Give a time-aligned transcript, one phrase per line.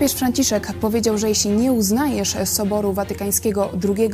[0.00, 4.10] Papież Franciszek powiedział, że jeśli nie uznajesz Soboru Watykańskiego II,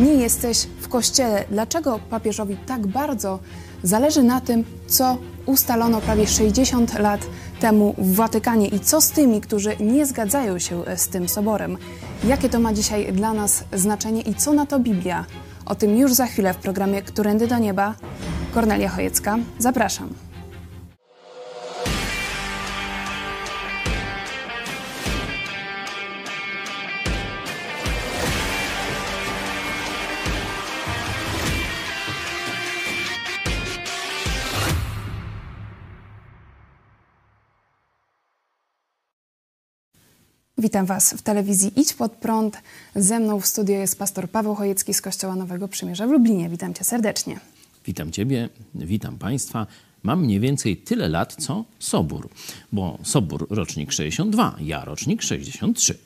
[0.00, 1.44] nie jesteś w kościele.
[1.50, 3.38] Dlaczego papieżowi tak bardzo
[3.82, 7.26] zależy na tym, co ustalono prawie 60 lat
[7.60, 11.78] temu w Watykanie i co z tymi, którzy nie zgadzają się z tym soborem?
[12.24, 15.24] Jakie to ma dzisiaj dla nas znaczenie i co na to Biblia?
[15.66, 17.94] O tym już za chwilę w programie Którędy do Nieba.
[18.54, 20.31] Kornelia Chojecka, zapraszam.
[40.62, 42.56] Witam Was w telewizji Idź Pod Prąd.
[42.96, 46.48] Ze mną w studio jest pastor Paweł Chojecki z Kościoła Nowego Przymierza w Lublinie.
[46.48, 47.40] Witam Cię serdecznie.
[47.86, 49.66] Witam Ciebie, witam Państwa.
[50.02, 52.28] Mam mniej więcej tyle lat, co Sobór,
[52.72, 55.98] bo Sobór rocznik 62, ja rocznik 63.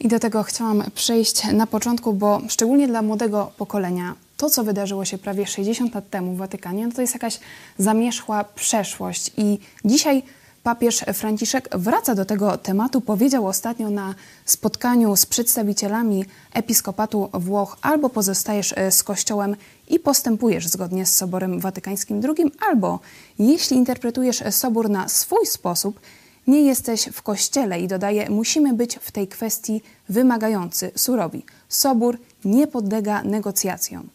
[0.00, 5.04] I do tego chciałam przejść na początku, bo szczególnie dla młodego pokolenia to, co wydarzyło
[5.04, 7.40] się prawie 60 lat temu w Watykanie, no to jest jakaś
[7.78, 9.32] zamierzchła przeszłość.
[9.36, 10.22] I dzisiaj
[10.62, 13.00] Papież Franciszek wraca do tego tematu.
[13.00, 19.56] Powiedział ostatnio na spotkaniu z przedstawicielami episkopatu Włoch: albo pozostajesz e, z Kościołem
[19.88, 23.00] i postępujesz zgodnie z Soborem Watykańskim II, albo
[23.38, 26.00] jeśli interpretujesz Sobór na swój sposób,
[26.46, 27.80] nie jesteś w Kościele.
[27.80, 31.44] I dodaje: Musimy być w tej kwestii wymagający, surowi.
[31.68, 34.08] Sobór nie podlega negocjacjom.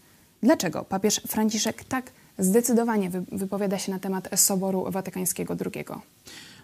[0.43, 5.85] Dlaczego papież Franciszek tak zdecydowanie wypowiada się na temat Soboru Watykańskiego II.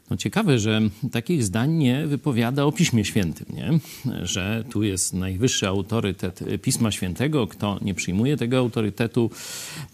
[0.10, 3.80] No ciekawe, że takich zdań nie wypowiada o Piśmie Świętym, nie?
[4.26, 7.48] że tu jest najwyższy autorytet Pisma Świętego.
[7.48, 9.30] Kto nie przyjmuje tego autorytetu,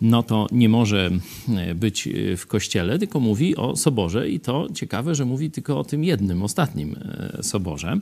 [0.02, 1.12] no to nie może
[1.76, 6.04] być w kościele, tylko mówi o soborze i to ciekawe, że mówi tylko o tym
[6.04, 6.96] jednym, ostatnim
[7.40, 8.00] e, soborze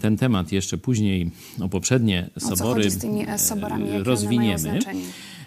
[0.00, 1.30] ten temat jeszcze później,
[1.60, 4.78] o poprzednie sobory, tymi soborami, rozwiniemy.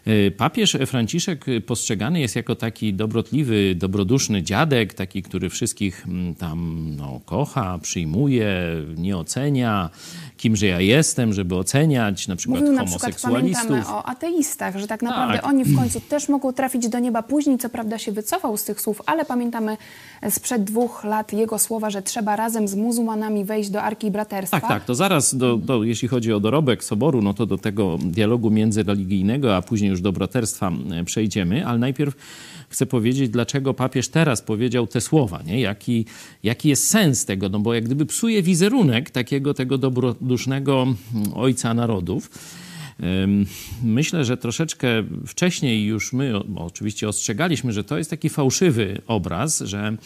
[0.08, 6.90] Y, papież Franciszek postrzegany jest jako taki dobrotliwy, dobroduszny dziadek, taki, który wszystkich mm, tam
[6.98, 8.52] no, kocha, przyjmuje,
[8.98, 9.90] nie ocenia,
[10.38, 13.70] kimże ja jestem, żeby oceniać na przykład Mówił homoseksualistów.
[13.70, 15.46] Na przykład, o ateistach, że tak naprawdę tak.
[15.46, 17.24] oni w końcu też mogą trafić do nieba.
[17.24, 19.78] Później co prawda się wycofał z tych słów, ale pamiętamy
[20.30, 24.60] sprzed dwóch lat jego słowa, że trzeba razem z muzułmanami wejść do Arki Braterstwa.
[24.60, 24.86] Tak, tak.
[24.86, 29.56] To zaraz, do, do, jeśli chodzi o dorobek Soboru, no to do tego dialogu międzyreligijnego,
[29.56, 30.72] a później już do braterstwa
[31.06, 32.16] przejdziemy, ale najpierw
[32.70, 35.62] chcę powiedzieć, dlaczego papież teraz powiedział te słowa, nie?
[35.62, 36.06] Jaki,
[36.44, 40.88] jaki jest sens tego, no bo jak gdyby psuje wizerunek takiego tego dobrodusznego
[41.36, 42.30] ojca narodów.
[43.84, 44.88] Myślę, że troszeczkę
[45.28, 49.98] wcześniej już my oczywiście ostrzegaliśmy, że to jest taki fałszywy obraz, że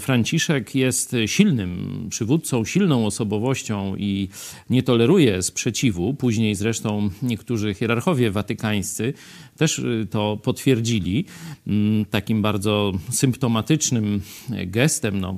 [0.00, 4.28] Franciszek jest silnym przywódcą, silną osobowością i
[4.70, 6.14] nie toleruje sprzeciwu.
[6.14, 9.12] Później zresztą niektórzy hierarchowie watykańscy
[9.56, 11.24] też y, to potwierdzili.
[11.66, 14.22] Mm, takim bardzo symptomatycznym
[14.66, 15.34] gestem no,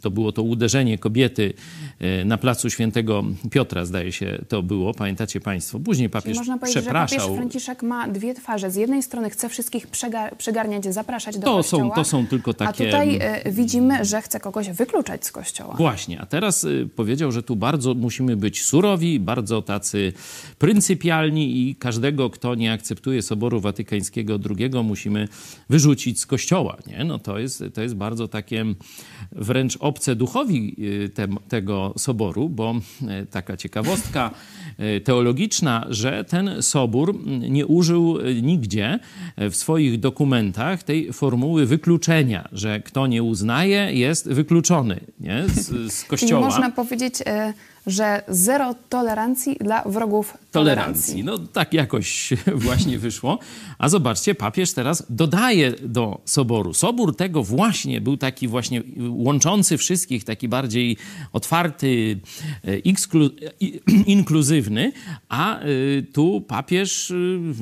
[0.00, 1.54] to było to uderzenie kobiety
[2.24, 4.94] na placu świętego Piotra, zdaje się to było.
[4.94, 5.80] Pamiętacie Państwo?
[5.80, 7.18] Później papież Czyli można powiedzieć, przepraszał.
[7.18, 8.70] że papież Franciszek ma dwie twarze.
[8.70, 9.86] Z jednej strony chce wszystkich
[10.38, 11.82] przegarniać, zapraszać do to kościoła.
[11.82, 12.68] Są, to są tylko takie...
[12.68, 13.52] A tutaj y,
[14.02, 15.74] że chce kogoś wykluczać z kościoła.
[15.74, 16.20] Właśnie.
[16.20, 16.66] A teraz
[16.96, 20.12] powiedział, że tu bardzo musimy być surowi, bardzo tacy
[20.58, 25.28] pryncypialni i każdego, kto nie akceptuje Soboru Watykańskiego II musimy
[25.70, 26.76] wyrzucić z kościoła.
[26.86, 27.04] Nie?
[27.04, 28.64] No to, jest, to jest bardzo takie
[29.32, 32.74] wręcz obce duchowi y, te, tego soboru, bo
[33.22, 34.65] y, taka ciekawostka y,
[35.04, 38.98] teologiczna, że ten sobór nie użył nigdzie
[39.36, 45.44] w swoich dokumentach tej formuły wykluczenia, że kto nie uznaje, jest wykluczony nie?
[45.48, 46.30] Z, z kościoła.
[46.30, 47.14] Czyli można powiedzieć
[47.86, 51.14] że zero tolerancji dla wrogów tolerancji.
[51.14, 51.24] tolerancji.
[51.24, 52.32] No tak jakoś
[52.66, 53.38] właśnie wyszło.
[53.78, 56.74] A zobaczcie, papież teraz dodaje do soboru.
[56.74, 60.96] Sobór tego właśnie był taki właśnie łączący wszystkich, taki bardziej
[61.32, 62.20] otwarty,
[62.64, 62.78] e,
[64.16, 64.92] inkluzywny,
[65.28, 65.66] a e,
[66.12, 67.14] tu papież e,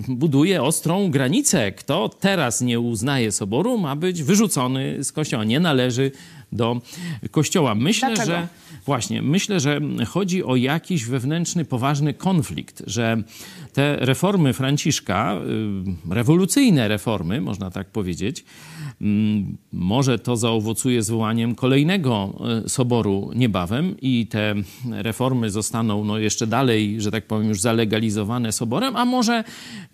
[0.09, 1.73] buduje ostrą granicę.
[1.73, 5.45] Kto teraz nie uznaje soboru, ma być wyrzucony z kościoła.
[5.45, 6.11] Nie należy
[6.55, 6.81] do
[7.31, 7.75] kościoła.
[7.75, 8.27] Myślę, Dlaczego?
[8.27, 8.49] że
[8.87, 13.23] właśnie, myślę, że chodzi o jakiś wewnętrzny, poważny konflikt, że
[13.73, 15.37] te reformy Franciszka,
[16.11, 18.45] y, rewolucyjne reformy, można tak powiedzieć,
[19.01, 22.35] mm, może to zaowocuje zwołaniem kolejnego
[22.65, 24.55] y, soboru niebawem i te
[24.91, 29.45] reformy zostaną no, jeszcze dalej, że tak powiem, już zalegalizowane soborem, a może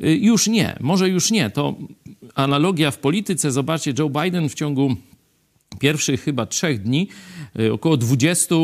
[0.04, 1.50] y, już nie, może już nie.
[1.50, 1.74] To
[2.34, 3.52] analogia w polityce.
[3.52, 4.96] Zobaczcie, Joe Biden w ciągu
[5.78, 7.08] pierwszych chyba trzech dni
[7.60, 8.54] y, około 20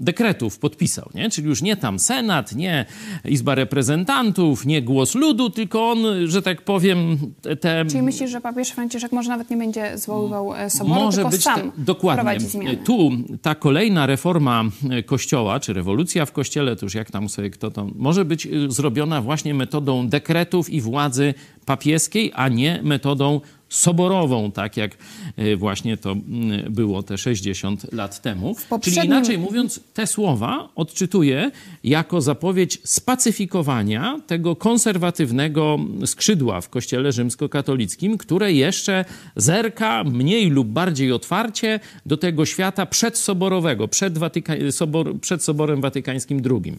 [0.00, 1.30] dekretów podpisał, nie?
[1.30, 2.86] Czyli już nie tam Senat, nie
[3.24, 7.18] Izba Reprezentantów, nie głos ludu, tylko on, że tak powiem,
[7.60, 7.84] te...
[7.88, 11.42] Czyli myślisz, że papież Franciszek może nawet nie będzie zwoływał e, soboru, może tylko być
[11.42, 12.22] sam te, dokładnie.
[12.22, 12.76] prowadzi zmiany.
[12.76, 13.10] Tu
[13.42, 17.70] ta kolejna reforma e, Kościoła, czy rewolucja w Kościele, to już jak tam sobie kto
[17.70, 21.34] to, może być y, zrobiona właśnie metodą dekretów i władzy
[21.66, 23.40] papieskiej, a nie metodą
[23.76, 24.96] soborową, tak jak
[25.38, 28.54] y, właśnie to mm, było te 60 lat temu.
[28.70, 31.50] poprzednim- Czyli inaczej mówiąc, te słowa odczytuję
[31.84, 39.04] jako zapowiedź spacyfikowania tego konserwatywnego skrzydła w Kościele rzymskokatolickim, które jeszcze
[39.36, 46.42] zerka mniej lub bardziej otwarcie do tego świata przedsoborowego, przed, Watyka- sobor, przed Soborem Watykańskim
[46.50, 46.78] II.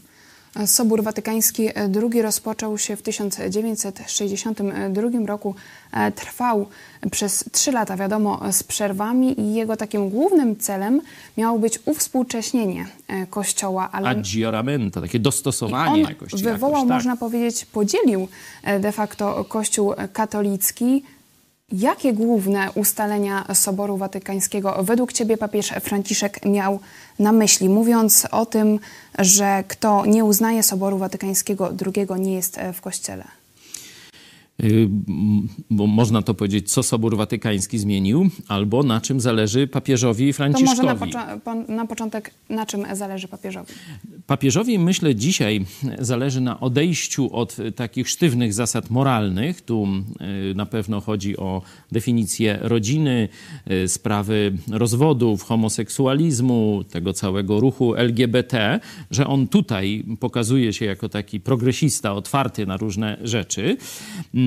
[0.66, 5.56] Sobór Watykański II rozpoczął się w 1962 roku.
[5.92, 6.66] E, Trwał
[7.12, 11.02] przez trzy lata, wiadomo, z przerwami i jego takim głównym celem
[11.38, 16.32] miało być uwspółcześnienie e, Kościoła, ale Aggioramento, takie dostosowanie on jakoś.
[16.32, 16.96] czy wywołał, jakoś, tak.
[16.96, 18.28] można powiedzieć, podzielił
[18.64, 21.04] e, de facto Kościół katolicki.
[21.72, 26.80] Jakie główne ustalenia Soboru Watykańskiego według Ciebie papież Franciszek miał
[27.20, 28.80] na myśli, mówiąc o tym,
[29.20, 33.24] że kto nie uznaje Soboru Watykańskiego II nie jest w Kościele?
[34.64, 34.88] Y,
[35.70, 40.54] Bo można to powiedzieć, co Sobór Watykański zmienił, albo na czym zależy papieżowi To może
[40.56, 41.12] Franciszkowi.
[41.46, 43.74] na, na początek, na czym zależy papieżowi?
[44.28, 45.66] Papieżowi, myślę, dzisiaj
[46.00, 49.62] zależy na odejściu od takich sztywnych zasad moralnych.
[49.62, 49.88] Tu
[50.52, 51.62] y, na pewno chodzi o
[51.92, 53.30] definicję rodziny,
[53.72, 58.80] y, sprawy rozwodów, homoseksualizmu, tego całego ruchu LGBT,
[59.12, 63.78] że on tutaj pokazuje się jako taki progresista, otwarty na różne rzeczy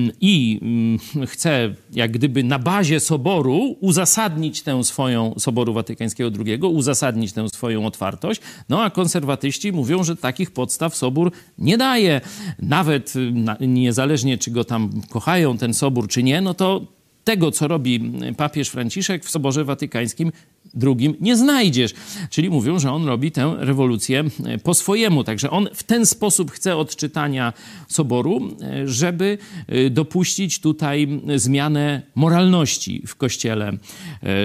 [0.21, 7.33] i mm, chce jak gdyby na bazie soboru uzasadnić tę swoją, Soboru Watykańskiego II, uzasadnić
[7.33, 12.21] tę swoją otwartość, no a konserwatyści mówią, że takich podstaw Sobór nie daje.
[12.59, 16.81] Nawet na, niezależnie, czy go tam kochają, ten Sobór, czy nie, no to
[17.23, 20.31] tego, co robi papież Franciszek w Soborze Watykańskim
[20.73, 21.93] drugim nie znajdziesz.
[22.29, 25.23] Czyli mówią, że on robi tę rewolucję e, po swojemu.
[25.23, 27.53] Także on w ten sposób chce odczytania
[27.87, 29.37] Soboru, e, żeby
[29.67, 33.71] e, dopuścić tutaj zmianę moralności w kościele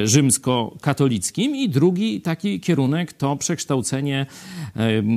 [0.05, 1.57] rzymskokatolickim.
[1.57, 4.27] I drugi taki kierunek to przekształcenie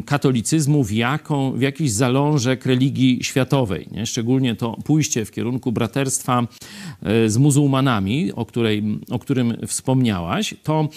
[0.05, 3.87] katolicyzmu w, jaką, w jakiś zalążek religii światowej.
[3.91, 4.05] Nie?
[4.05, 6.47] Szczególnie to pójście w kierunku braterstwa
[7.27, 10.88] z muzułmanami, o, której, o którym wspomniałaś, to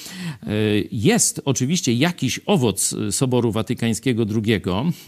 [0.42, 0.46] e,
[0.92, 4.62] jest oczywiście jakiś owoc Soboru Watykańskiego II.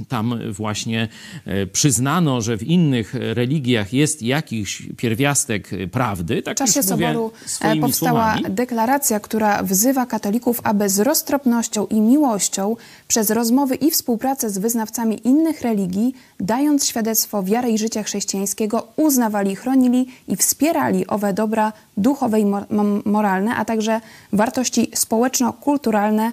[0.08, 1.08] Tam właśnie
[1.44, 6.42] e, przyznano, że w innych religiach jest jakiś pierwiastek prawdy.
[6.42, 8.54] Tak W czasie Soboru e, powstała słowami.
[8.54, 12.76] deklaracja, która wzywa katolików, aby z roztropnością i miłością
[13.08, 19.56] przez rozmowy i współpracę z wyznawcami innych religii, dając świadectwo wiary i życia chrześcijańskiego, uznawali,
[19.56, 24.00] chronili i wspierali owe dobra duchowe i mo- mo- moralne, a także
[24.32, 26.32] wartości społeczno-kulturalne,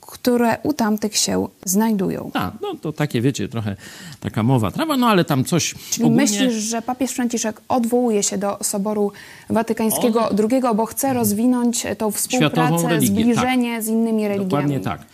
[0.00, 2.30] które u tamtych się znajdują.
[2.34, 3.76] A, no to takie, wiecie, trochę
[4.20, 6.22] taka mowa trawa, no ale tam coś Czyli ogólnie...
[6.22, 9.12] myślisz, że papież Franciszek odwołuje się do Soboru
[9.50, 14.50] Watykańskiego II, bo chce rozwinąć tą współpracę, religię, zbliżenie z innymi religiami?
[14.50, 15.06] Dokładnie tak.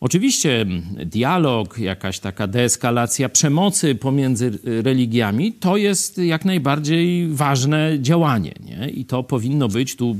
[0.00, 0.66] Oczywiście
[1.06, 8.54] dialog, jakaś taka deeskalacja przemocy pomiędzy religiami to jest jak najbardziej ważne działanie.
[8.64, 8.88] Nie?
[8.88, 10.16] I to powinno być tu.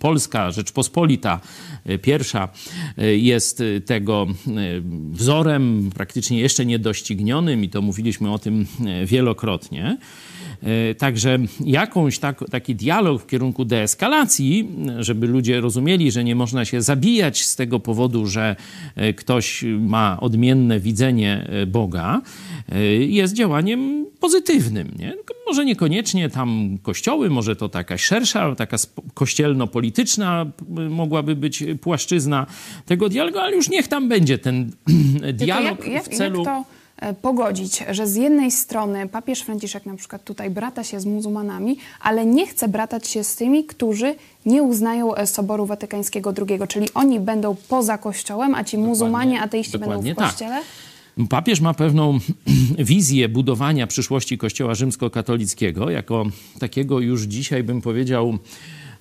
[0.00, 1.40] Polska Rzeczpospolita
[1.90, 2.48] y, pierwsza
[2.98, 4.26] y, jest y, tego
[5.10, 8.66] wzorem, praktycznie jeszcze niedoścignionym, i to mówiliśmy o tym
[9.06, 9.98] wielokrotnie.
[10.66, 14.68] E, Także jakąś tak, taki dialog w kierunku deeskalacji,
[14.98, 18.56] żeby ludzie rozumieli, że nie można się zabijać z tego powodu, że
[18.96, 22.22] e, ktoś ma odmienne widzenie e, Boga,
[22.98, 24.94] jest działaniem pozytywnym.
[24.98, 25.14] Nie?
[25.46, 28.76] Może niekoniecznie tam kościoły, może to taka szersza, taka
[29.14, 30.46] kościelno-polityczna
[30.90, 32.46] mogłaby być płaszczyzna
[32.86, 34.70] tego dialogu, ale już niech tam będzie ten
[35.32, 36.38] dialog jak, jak, w celu...
[36.38, 36.76] jak to
[37.22, 42.26] pogodzić, że z jednej strony papież Franciszek na przykład tutaj brata się z muzułmanami, ale
[42.26, 44.14] nie chce bratać się z tymi, którzy
[44.46, 49.78] nie uznają e, Soboru Watykańskiego II, czyli oni będą poza kościołem, a ci muzułmanie, ateiści
[49.78, 50.16] będą w tak.
[50.16, 50.62] kościele?
[51.30, 52.18] Papież ma pewną
[52.78, 56.26] wizję budowania przyszłości Kościoła rzymskokatolickiego jako
[56.58, 58.38] takiego już dzisiaj bym powiedział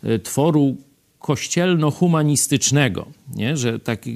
[0.04, 0.76] e, tworu
[1.26, 3.06] kościelno-humanistycznego,
[3.36, 3.58] nie?
[3.58, 4.12] że tak y,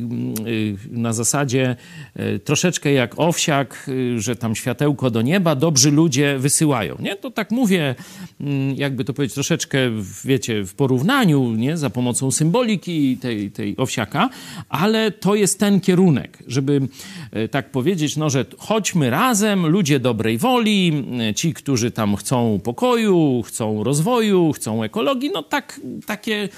[0.92, 1.76] na zasadzie
[2.20, 6.98] y, troszeczkę jak owsiak, y, że tam światełko do nieba, dobrzy ludzie wysyłają.
[7.00, 7.16] Nie?
[7.16, 7.96] To tak mówię,
[8.42, 9.78] mm, jakby to powiedzieć, troszeczkę,
[10.26, 11.78] wiecie, w porównaniu, nie?
[11.78, 14.30] za pomocą symboliki tej, tej owsiaka,
[14.70, 16.82] ale to jest ten kierunek, żeby
[17.52, 23.84] tak powiedzieć, no, że chodźmy razem, ludzie dobrej woli, ci, którzy tam chcą pokoju, chcą
[23.84, 26.50] rozwoju, chcą ekologii, no tak, takie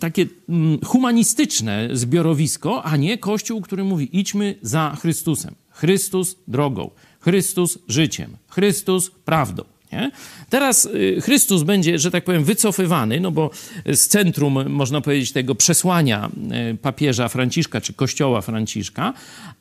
[0.00, 5.54] takie mm, humanistyczne zbiorowisko, a nie Kościół, który mówi idźmy za Chrystusem.
[5.70, 9.64] Chrystus drogą, Chrystus życiem, Chrystus prawdą.
[9.92, 10.10] Nie?
[10.50, 13.50] Teraz y, Chrystus będzie, że tak powiem, wycofywany, no bo
[13.86, 16.30] z centrum, można powiedzieć, tego przesłania
[16.72, 19.12] y, papieża Franciszka czy kościoła Franciszka,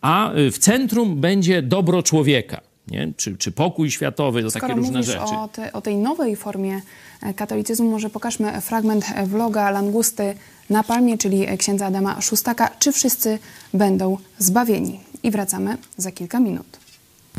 [0.01, 2.72] a y, w centrum będzie dobro człowieka.
[2.87, 3.13] Nie?
[3.17, 5.35] Czy, czy pokój światowy, to Skoro takie różne rzeczy.
[5.35, 6.81] O, te, o tej nowej formie
[7.21, 10.35] e, katolicyzmu, może pokażmy fragment vloga Langusty
[10.69, 12.69] na Palmie, czyli księdza Adama Szustaka.
[12.79, 13.39] Czy wszyscy
[13.73, 14.99] będą zbawieni?
[15.23, 16.79] I wracamy za kilka minut.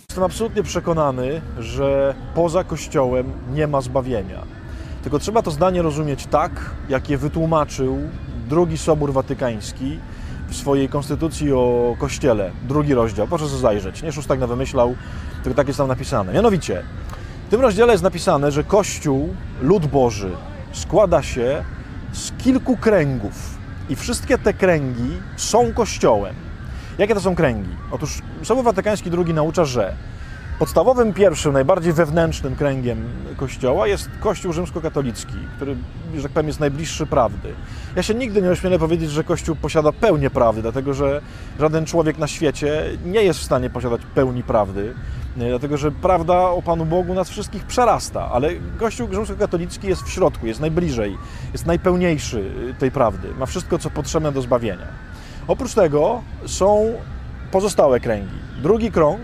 [0.08, 4.42] Jestem absolutnie przekonany, że poza Kościołem nie ma zbawienia.
[5.02, 7.98] Tylko trzeba to zdanie rozumieć tak, jak je wytłumaczył
[8.48, 9.98] drugi Sobór Watykański
[10.48, 13.28] w swojej konstytucji o Kościele, drugi rozdział.
[13.28, 14.02] Proszę sobie zajrzeć.
[14.02, 14.94] Nie Szóstak na wymyślał,
[15.42, 16.32] tylko tak jest tam napisane.
[16.32, 16.82] Mianowicie,
[17.46, 20.30] w tym rozdziale jest napisane, że Kościół, lud Boży,
[20.72, 21.64] składa się
[22.12, 23.58] z kilku kręgów
[23.88, 26.34] i wszystkie te kręgi są Kościołem.
[26.98, 27.70] Jakie to są kręgi?
[27.90, 29.94] Otóż Sobór Watykański II naucza, że
[30.58, 35.76] Podstawowym, pierwszym, najbardziej wewnętrznym kręgiem Kościoła jest Kościół rzymskokatolicki, który,
[36.16, 37.54] że tak powiem, jest najbliższy prawdy.
[37.96, 41.20] Ja się nigdy nie ośmielę powiedzieć, że Kościół posiada pełnię prawdy, dlatego że
[41.60, 44.94] żaden człowiek na świecie nie jest w stanie posiadać pełni prawdy,
[45.36, 50.46] dlatego że prawda o Panu Bogu nas wszystkich przerasta, ale Kościół rzymskokatolicki jest w środku,
[50.46, 51.18] jest najbliżej,
[51.52, 54.86] jest najpełniejszy tej prawdy, ma wszystko, co potrzebne do zbawienia.
[55.48, 56.92] Oprócz tego są
[57.50, 58.38] pozostałe kręgi.
[58.62, 59.20] Drugi krąg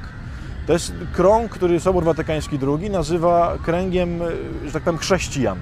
[0.67, 4.27] to jest krąg, który Sobór Watykański II nazywa kręgiem, e,
[4.67, 5.59] że tak powiem, chrześcijan.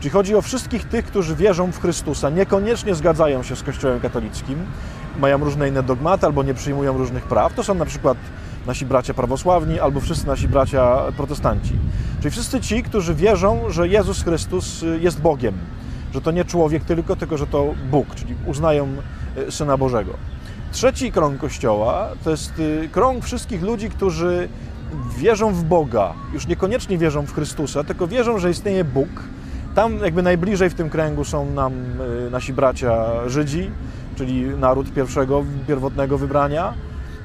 [0.00, 4.58] Czyli chodzi o wszystkich tych, którzy wierzą w Chrystusa, niekoniecznie zgadzają się z Kościołem katolickim,
[5.18, 7.54] mają różne inne dogmaty albo nie przyjmują różnych praw.
[7.54, 8.18] To są na przykład
[8.66, 11.72] nasi bracia prawosławni albo wszyscy nasi bracia protestanci.
[12.20, 15.54] Czyli wszyscy ci, którzy wierzą, że Jezus Chrystus e, jest Bogiem,
[16.14, 18.88] że to nie człowiek tylko, tylko że to Bóg, czyli uznają
[19.36, 20.12] e, Syna Bożego.
[20.76, 24.48] Trzeci krąg Kościoła to jest y, krąg wszystkich ludzi, którzy
[25.18, 29.08] wierzą w Boga, już niekoniecznie wierzą w Chrystusa, tylko wierzą, że istnieje Bóg.
[29.74, 31.72] Tam jakby najbliżej w tym kręgu są nam
[32.26, 33.70] y, nasi bracia Żydzi,
[34.16, 36.74] czyli naród pierwszego, pierwotnego wybrania.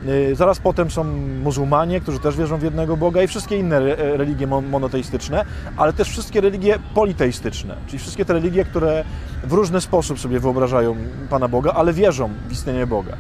[0.08, 1.04] Y, zaraz potem są
[1.44, 5.46] muzułmanie, którzy też wierzą w jednego Boga i wszystkie inne religie monoteistyczne,
[5.78, 9.04] ale też wszystkie religie politeistyczne, czyli wszystkie te religie, które
[9.44, 10.96] w różny sposób sobie wyobrażają
[11.30, 13.18] Pana Boga, ale wierzą w istnienie Boga.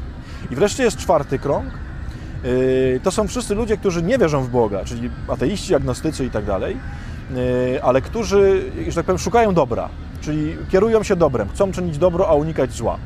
[0.51, 1.65] I wreszcie jest czwarty krąg.
[2.43, 6.45] Yy, to są wszyscy ludzie, którzy nie wierzą w Boga, czyli ateiści, agnostycy i tak
[6.45, 6.77] dalej,
[7.35, 9.89] yy, ale którzy, że tak powiem, szukają dobra,
[10.21, 12.97] czyli kierują się dobrem, chcą czynić dobro, a unikać zła.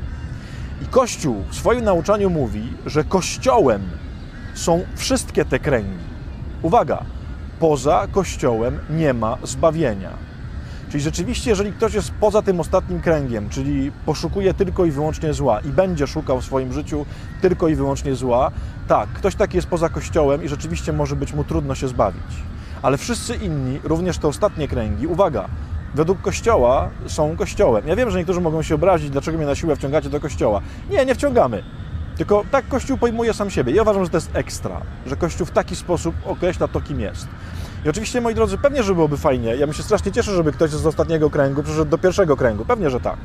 [0.82, 3.82] I Kościół w swoim nauczaniu mówi, że Kościołem
[4.54, 5.98] są wszystkie te kręgi.
[6.62, 7.04] Uwaga,
[7.60, 10.25] poza Kościołem nie ma zbawienia.
[10.90, 15.60] Czyli rzeczywiście, jeżeli ktoś jest poza tym ostatnim kręgiem, czyli poszukuje tylko i wyłącznie zła
[15.60, 17.06] i będzie szukał w swoim życiu
[17.40, 18.50] tylko i wyłącznie zła,
[18.88, 22.22] tak, ktoś taki jest poza Kościołem i rzeczywiście może być mu trudno się zbawić.
[22.82, 25.48] Ale wszyscy inni, również te ostatnie kręgi, uwaga,
[25.94, 27.88] według Kościoła są Kościołem.
[27.88, 30.60] Ja wiem, że niektórzy mogą się obrazić, dlaczego mnie na siłę wciągacie do Kościoła.
[30.90, 31.62] Nie, nie wciągamy.
[32.16, 33.72] Tylko tak Kościół pojmuje sam siebie.
[33.72, 37.28] Ja uważam, że to jest ekstra, że Kościół w taki sposób określa to, kim jest.
[37.86, 39.56] I oczywiście, moi drodzy, pewnie, że byłoby fajnie.
[39.56, 42.64] Ja bym się strasznie cieszę, żeby ktoś z ostatniego kręgu przyszedł do pierwszego kręgu.
[42.64, 43.16] Pewnie, że tak.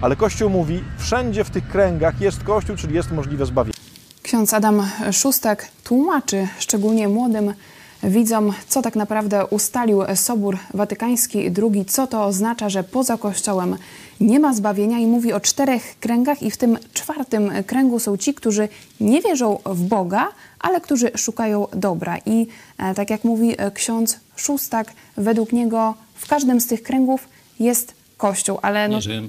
[0.00, 3.76] Ale Kościół mówi, wszędzie w tych kręgach jest Kościół, czyli jest możliwe zbawienie.
[4.22, 4.82] Ksiądz Adam
[5.12, 7.54] Szustak tłumaczy szczególnie młodym
[8.02, 13.76] widzom, co tak naprawdę ustalił Sobór Watykański II, co to oznacza, że poza Kościołem
[14.20, 18.34] nie ma zbawienia i mówi o czterech kręgach i w tym czwartym kręgu są ci,
[18.34, 18.68] którzy
[19.00, 20.28] nie wierzą w Boga,
[20.66, 22.18] ale którzy szukają dobra.
[22.26, 22.46] I
[22.78, 27.28] e, tak jak mówi e, ksiądz Szustak, według niego w każdym z tych kręgów
[27.60, 28.88] jest Kościół, ale...
[28.88, 28.96] No...
[28.96, 29.22] Nie, że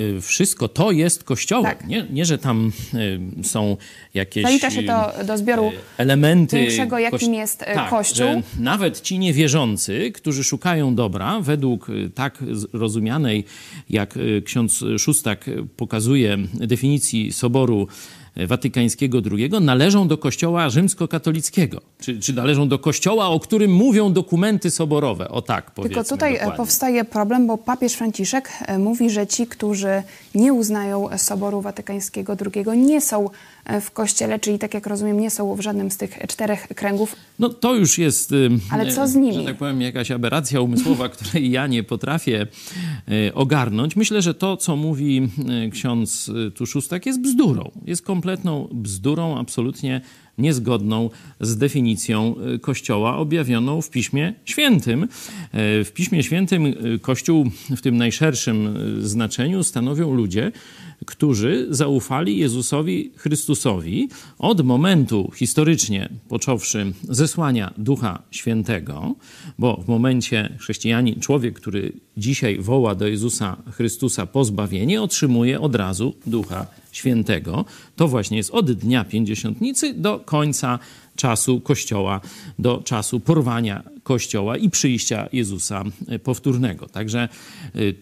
[0.00, 1.64] Y, wszystko to jest kościołem.
[1.64, 1.86] Tak.
[1.86, 2.72] Nie, nie, że tam
[3.42, 3.76] są
[4.14, 8.16] jakieś Zalicza się to do zbioru elementy większego, jakim jest tak, Kościół.
[8.16, 12.38] Że nawet ci niewierzący, którzy szukają dobra, według tak
[12.72, 13.44] rozumianej,
[13.90, 17.88] jak ksiądz Szustak pokazuje definicji Soboru
[18.36, 24.70] Watykańskiego II należą do Kościoła rzymskokatolickiego, czy, czy należą do Kościoła, o którym mówią dokumenty
[24.70, 25.28] soborowe.
[25.28, 25.94] O tak powiedzmy.
[25.94, 26.56] Tylko tutaj e, dokładnie.
[26.56, 30.02] powstaje problem, bo papież Franciszek e, mówi, że ci, którzy
[30.34, 33.30] nie uznają Soboru Watykańskiego II, nie są
[33.80, 37.16] w Kościele, czyli tak jak rozumiem, nie są w żadnym z tych czterech kręgów.
[37.38, 38.34] No to już jest,
[38.70, 39.34] Ale co z e, nimi?
[39.34, 42.46] że tak powiem, jakaś aberracja umysłowa, której ja nie potrafię
[43.26, 43.96] e, ogarnąć.
[43.96, 45.28] Myślę, że to, co mówi
[45.66, 47.70] e, ksiądz e, tu Szóstak, jest bzdurą.
[47.86, 50.00] Jest kompletną bzdurą, absolutnie
[50.38, 55.02] niezgodną z definicją e, Kościoła objawioną w Piśmie Świętym.
[55.02, 55.08] E,
[55.84, 60.52] W Piśmie Świętym e, Kościół w tym najszerszym e, znaczeniu stanowią ludzie,
[61.06, 69.14] którzy zaufali Jezusowi Chrystusowi od momentu historycznie począwszy zesłania Ducha Świętego,
[69.58, 75.74] bo w momencie chrześcijanin, człowiek, który dzisiaj woła do Jezusa Chrystusa po zbawienie, otrzymuje od
[75.74, 77.64] razu Ducha Świętego.
[77.96, 80.78] To właśnie jest od dnia pięćdziesiątnicy do końca
[81.16, 82.20] czasu Kościoła,
[82.58, 85.84] do czasu porwania Kościoła i przyjścia Jezusa
[86.24, 86.86] powtórnego.
[86.86, 87.28] Także
[87.76, 87.94] y,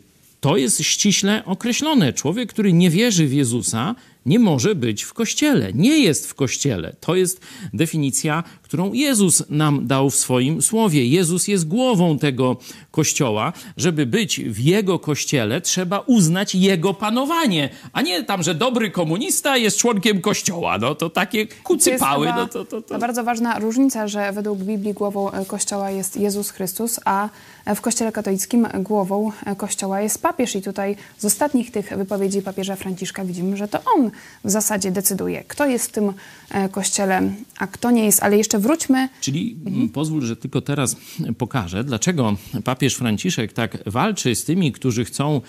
[0.45, 2.13] to jest ściśle określone.
[2.13, 3.95] Człowiek, który nie wierzy w Jezusa,
[4.27, 6.97] nie może być w kościele, nie jest w kościele.
[7.01, 7.41] To jest
[7.73, 11.07] definicja, którą Jezus nam dał w swoim słowie.
[11.07, 12.57] Jezus jest głową tego
[12.91, 13.53] kościoła.
[13.77, 19.57] Żeby być w jego kościele, trzeba uznać jego panowanie, a nie tam, że dobry komunista
[19.57, 20.79] jest członkiem kościoła.
[20.79, 22.27] No to takie To kucypały.
[22.27, 22.89] No to, to, to.
[22.89, 27.29] ta bardzo ważna różnica, że według Biblii głową e, Kościoła jest Jezus Chrystus, a
[27.75, 30.57] w Kościele katolickim głową e, Kościoła jest papież.
[30.57, 34.11] I tutaj z ostatnich tych wypowiedzi papieża Franciszka widzimy, że to on
[34.45, 36.13] w zasadzie decyduje, kto jest w tym
[36.51, 37.23] e, Kościele,
[37.59, 38.23] a kto nie jest.
[38.23, 40.97] Ale jeszcze wróćmy Czyli mm, pozwól, że tylko teraz
[41.39, 45.41] pokażę, dlaczego papież Franciszek tak walczy z tymi, którzy chcą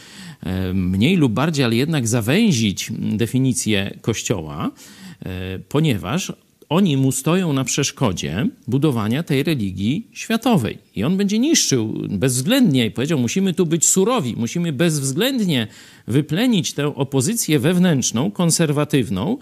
[0.43, 4.71] e, mniej lub bardziej, ale jednak zawęzić definicję Kościoła,
[5.25, 6.33] e, ponieważ
[6.75, 10.77] oni mu stoją na przeszkodzie budowania tej religii światowej.
[10.95, 15.67] I on będzie niszczył bezwzględnie i powiedział, musimy tu być surowi, musimy bezwzględnie
[16.07, 19.37] wyplenić tę opozycję wewnętrzną, konserwatywną,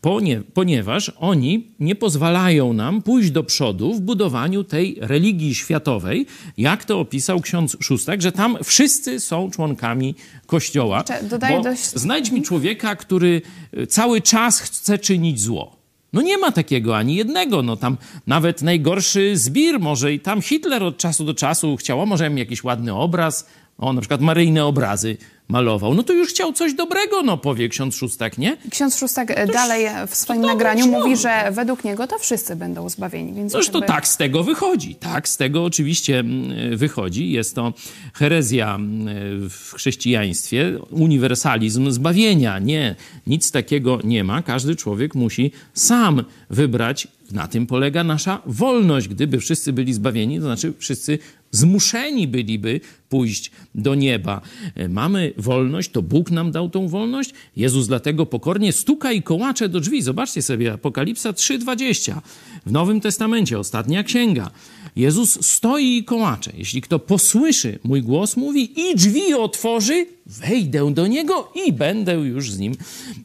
[0.00, 6.26] ponie, ponieważ oni nie pozwalają nam pójść do przodu w budowaniu tej religii światowej,
[6.58, 10.14] jak to opisał ksiądz Szóstak, że tam wszyscy są członkami
[10.46, 11.04] Kościoła.
[11.30, 13.42] Dodaję dość- Znajdź mi człowieka, który
[13.88, 15.75] cały czas chce czynić zło.
[16.16, 17.62] No nie ma takiego ani jednego.
[17.62, 22.30] No tam nawet najgorszy zbir może i tam Hitler od czasu do czasu chciał, może
[22.30, 23.46] jakiś ładny obraz,
[23.78, 25.16] o na przykład maryjne obrazy
[25.48, 25.94] malował.
[25.94, 28.56] No to już chciał coś dobrego, no powie ksiądz Szóstak, nie?
[28.70, 33.32] Ksiądz Szóstak e, dalej w swoim nagraniu mówi, że według niego to wszyscy będą zbawieni.
[33.32, 34.94] Więc to tak z tego wychodzi.
[34.94, 37.30] Tak z tego oczywiście mm, wychodzi.
[37.30, 37.72] Jest to
[38.14, 42.58] herezja mm, w chrześcijaństwie, uniwersalizm zbawienia.
[42.58, 42.94] Nie,
[43.26, 44.42] nic takiego nie ma.
[44.42, 47.08] Każdy człowiek musi sam wybrać.
[47.32, 49.08] Na tym polega nasza wolność.
[49.08, 51.18] Gdyby wszyscy byli zbawieni, to znaczy wszyscy
[51.50, 54.40] zmuszeni byliby pójść do nieba.
[54.74, 57.30] E, Mamy wolność, to Bóg nam dał tą wolność.
[57.56, 60.02] Jezus dlatego pokornie stuka i kołacze do drzwi.
[60.02, 62.20] Zobaczcie sobie, Apokalipsa 3,20.
[62.66, 64.50] W Nowym Testamencie, ostatnia księga.
[64.96, 66.52] Jezus stoi i kołacze.
[66.56, 72.50] Jeśli kto posłyszy mój głos, mówi i drzwi otworzy, wejdę do niego i będę już
[72.50, 72.76] z nim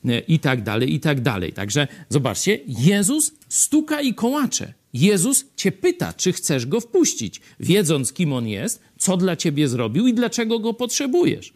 [0.05, 1.53] e, i tak dalej, i tak dalej.
[1.53, 4.73] Także zobaczcie, Jezus stuka i kołacze.
[4.93, 10.07] Jezus cię pyta, czy chcesz go wpuścić, wiedząc, kim on jest, co dla ciebie zrobił
[10.07, 11.53] i dlaczego go potrzebujesz.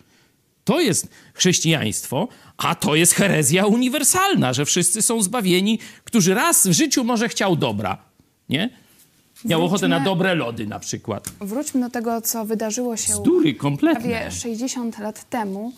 [0.63, 6.71] To jest chrześcijaństwo, a to jest herezja uniwersalna, że wszyscy są zbawieni, którzy raz w
[6.71, 8.05] życiu może chciał dobra,
[8.49, 8.84] nie?
[9.45, 11.31] Miał Wróćmy- ochotę na dobre lody na przykład.
[11.41, 13.99] Wróćmy do tego, co wydarzyło się Bzdury kompletne.
[14.09, 15.73] prawie 60 lat temu.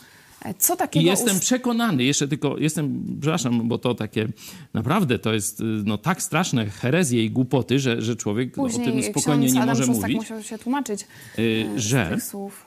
[0.46, 4.28] E, Co I takiego jestem ust- przekonany, jeszcze tylko jestem, przepraszam, bo to takie
[4.74, 8.66] naprawdę to jest y, no, tak straszne herezje i głupoty, że, że człowiek no, o
[8.66, 10.18] Później tym spokojnie nie Adam może Szóstak mówić.
[10.18, 11.02] musiał się tłumaczyć
[11.40, 12.66] y, e, z że tych słów.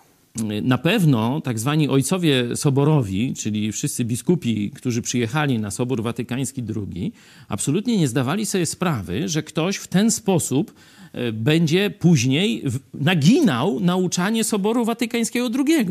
[0.62, 7.12] Na pewno tak zwani ojcowie soborowi, czyli wszyscy biskupi, którzy przyjechali na Sobór Watykański II,
[7.48, 10.74] absolutnie nie zdawali sobie sprawy, że ktoś w ten sposób
[11.12, 12.64] e, będzie później
[12.94, 15.86] naginał nauczanie Soboru Watykańskiego II.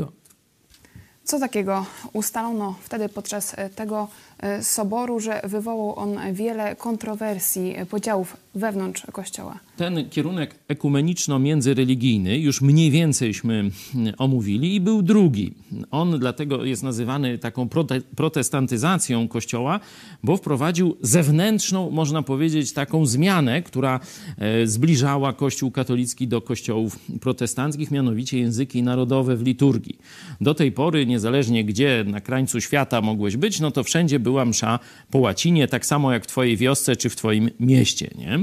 [1.23, 4.07] Co takiego ustalono wtedy podczas e, tego
[4.39, 9.59] e, soboru, że wywołał on wiele kontrowersji, podziałów wewnątrz Kościoła?
[9.79, 15.53] Ten kierunek ekumeniczno-międzyreligijny już mniej więceyśmy mm, omówili i był drugi.
[15.91, 19.79] On dlatego jest nazywany taką prote- protestantyzacją Kościoła,
[20.23, 23.99] bo wprowadził zewnętrzną, można powiedzieć, taką zmianę, która
[24.37, 29.97] e, zbliżała Kościół katolicki do kościołów protestanckich, mianowicie języki narodowe w liturgii.
[30.41, 34.79] Do tej pory, niezależnie gdzie na krańcu świata mogłeś być, no to wszędzie była msza
[35.11, 38.33] po łacinie, tak samo jak w twojej wiosce czy w twoim mieście nie?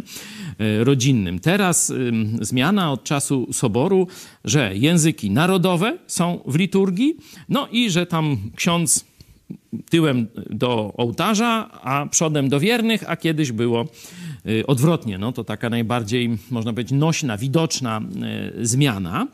[0.58, 0.84] E,
[1.26, 1.38] rodzinnym.
[1.38, 1.92] Teraz
[2.40, 4.06] zmiana od czasu soboru,
[4.44, 7.16] że języki narodowe są w liturgii,
[7.48, 9.04] no i że tam ksiądz
[9.90, 13.86] tyłem do ołtarza, a przodem do wiernych, a kiedyś było
[14.46, 15.18] y, odwrotnie.
[15.18, 18.00] No, to taka najbardziej, można powiedzieć, nośna, widoczna
[18.58, 19.26] y, zmiana.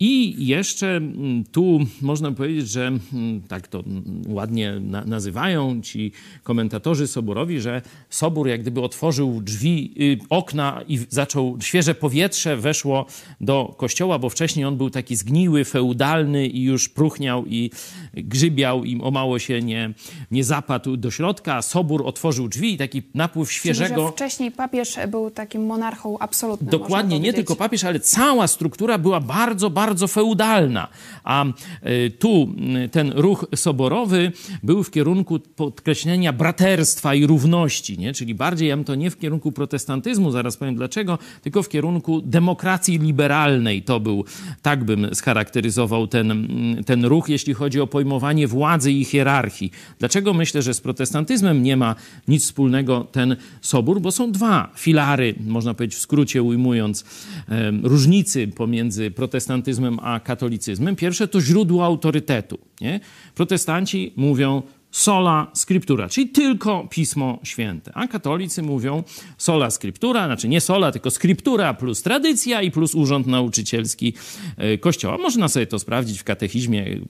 [0.00, 3.84] I jeszcze mm, tu można powiedzieć, że mm, tak to
[4.28, 11.58] ładnie nazywają ci komentatorzy soborowi, że sobór jak gdyby otworzył drzwi, y, okna i zaczął,
[11.60, 13.06] świeże powietrze weszło
[13.40, 17.70] do kościoła, bo wcześniej on był taki zgniły, feudalny i już próchniał i
[18.14, 19.94] grzybiał i o mało się nie,
[20.30, 21.62] nie zapadł do środka.
[21.62, 23.94] Sobór otworzył drzwi i taki napływ świeżego...
[23.94, 26.70] Czyli, wcześniej papież był takim monarchą absolutnym.
[26.70, 30.88] Dokładnie, nie tylko papież, ale cała struktura była bardzo bardzo, bardzo feudalna.
[31.24, 32.48] A e, tu
[32.90, 38.12] ten ruch soborowy był w kierunku podkreślenia braterstwa i równości, nie?
[38.12, 42.20] czyli bardziej, ja bym to nie w kierunku protestantyzmu, zaraz powiem dlaczego, tylko w kierunku
[42.20, 43.82] demokracji liberalnej.
[43.82, 44.24] To był,
[44.62, 46.46] tak bym scharakteryzował ten,
[46.86, 49.70] ten ruch, jeśli chodzi o pojmowanie władzy i hierarchii.
[49.98, 51.94] Dlaczego myślę, że z protestantyzmem nie ma
[52.28, 54.00] nic wspólnego ten sobór?
[54.00, 57.04] Bo są dwa filary, można powiedzieć w skrócie ujmując,
[57.82, 60.96] różnicy pomiędzy protestantyzmem protestantyzmem a katolicyzmem.
[60.96, 62.58] Pierwsze to źródło autorytetu.
[62.80, 63.00] Nie?
[63.34, 67.92] Protestanci mówią sola scriptura, czyli tylko Pismo Święte.
[67.94, 69.02] A katolicy mówią
[69.38, 74.14] sola scriptura, znaczy nie sola, tylko scriptura plus tradycja i plus urząd nauczycielski
[74.56, 75.18] e, Kościoła.
[75.18, 77.00] Można sobie to sprawdzić w katechizmie,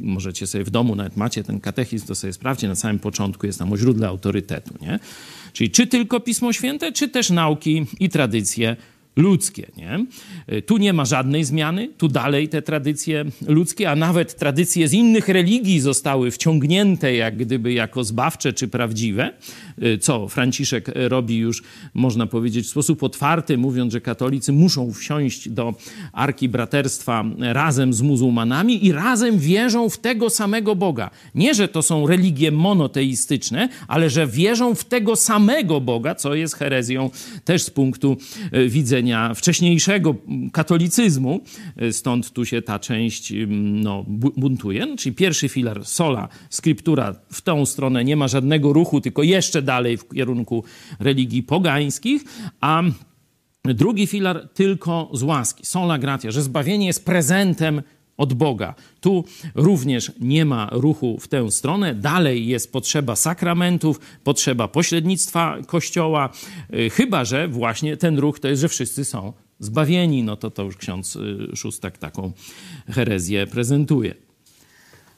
[0.00, 3.58] możecie sobie w domu, nawet macie ten katechizm, to sobie sprawdźcie, na samym początku jest
[3.58, 4.74] tam o źródle autorytetu.
[4.80, 4.98] Nie?
[5.52, 8.76] Czyli czy tylko Pismo Święte, czy też nauki i tradycje
[9.16, 9.66] ludzkie.
[9.76, 10.06] Nie?
[10.56, 14.92] Y, tu nie ma żadnej zmiany, tu dalej te tradycje ludzkie, a nawet tradycje z
[14.92, 19.32] innych religii zostały wciągnięte jak gdyby jako zbawcze czy prawdziwe,
[19.82, 21.62] y, co Franciszek robi już,
[21.94, 25.74] można powiedzieć, w sposób otwarty, mówiąc, że katolicy muszą wsiąść do
[26.12, 31.10] Arki Braterstwa razem z muzułmanami i razem wierzą w tego samego Boga.
[31.34, 36.54] Nie, że to są religie monoteistyczne, ale że wierzą w tego samego Boga, co jest
[36.54, 37.10] herezją
[37.44, 38.16] też z punktu
[38.54, 38.68] y,
[39.02, 40.14] widzenia wcześniejszego
[40.52, 41.40] katolicyzmu,
[41.76, 44.04] e, stąd tu się ta część no,
[44.36, 44.86] buntuje.
[44.86, 49.62] No, czyli pierwszy filar sola, skryptura w tą stronę nie ma żadnego ruchu, tylko jeszcze
[49.62, 50.64] dalej w kierunku
[51.00, 52.24] religii pogańskich,
[52.60, 52.82] a
[53.64, 57.82] drugi filar tylko z łaski, sola gratia, że zbawienie jest prezentem
[58.22, 58.74] od Boga.
[59.00, 61.94] Tu również nie ma ruchu w tę stronę.
[61.94, 66.28] Dalej jest potrzeba sakramentów, potrzeba pośrednictwa Kościoła,
[66.74, 70.22] y, chyba że właśnie ten ruch to jest, że wszyscy są zbawieni.
[70.22, 72.32] No to to już ksiądz y, Szóstak taką
[72.88, 74.14] herezję prezentuje.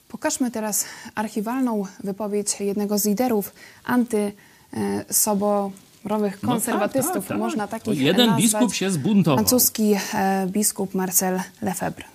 [0.09, 3.53] Pokażmy teraz archiwalną wypowiedź jednego z liderów
[3.85, 7.15] antysoborowych konserwatystów.
[7.15, 7.39] No tak, tak, tak.
[7.39, 8.43] Można takich Jeden nazwać.
[8.43, 9.39] biskup się zbuntował.
[9.39, 12.14] Francuski e, biskup Marcel Lefebvre.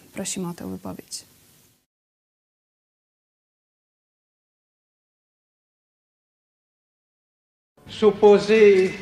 [7.88, 8.94] S'opposer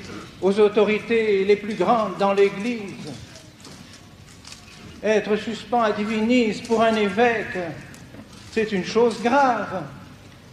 [0.41, 3.11] aux autorités les plus grandes dans l'Église,
[5.03, 7.57] être suspens à divinis pour un évêque,
[8.51, 9.83] c'est une chose grave,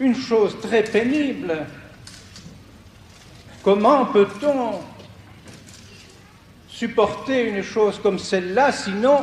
[0.00, 1.66] une chose très pénible.
[3.62, 4.80] Comment peut-on
[6.68, 9.22] supporter une chose comme celle-là, sinon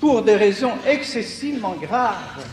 [0.00, 2.44] pour des raisons excessivement graves.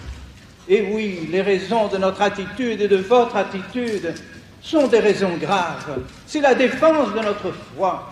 [0.67, 4.13] Et oui, les raisons de notre attitude et de votre attitude
[4.61, 6.03] sont des raisons graves.
[6.27, 8.09] C'est la défense de notre foi.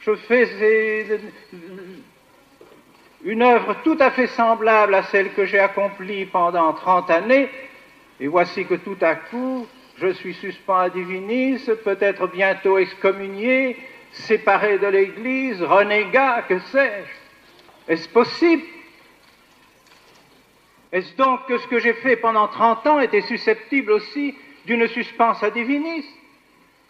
[0.00, 1.20] Je fais
[3.24, 7.50] une œuvre tout à fait semblable à celle que j'ai accomplie pendant 30 années,
[8.20, 9.66] et voici que tout à coup,
[10.00, 13.76] je suis suspend à divinis, peut-être bientôt excommunié,
[14.12, 17.27] séparé de l'Église, renégat, que sais-je
[17.88, 18.62] Est-ce possible?
[20.92, 24.34] Est-ce donc que ce que j'ai fait pendant 30 ans était susceptible aussi
[24.66, 26.04] d'une suspense à divinis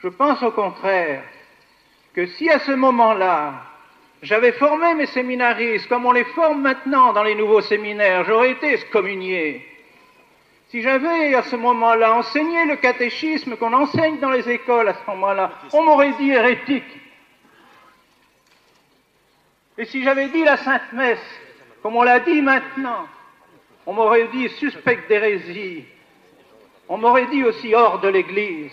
[0.00, 1.22] Je pense au contraire
[2.14, 3.54] que si à ce moment-là,
[4.22, 8.72] j'avais formé mes séminaristes comme on les forme maintenant dans les nouveaux séminaires, j'aurais été
[8.74, 9.64] excommunié.
[10.68, 15.10] Si j'avais à ce moment-là enseigné le catéchisme qu'on enseigne dans les écoles à ce
[15.10, 16.97] moment-là, on m'aurait dit hérétique.
[19.78, 21.40] Et si j'avais dit la Sainte Messe,
[21.82, 23.06] comme on l'a dit maintenant,
[23.86, 25.84] on m'aurait dit suspect d'hérésie.
[26.88, 28.72] On m'aurait dit aussi hors de l'Église.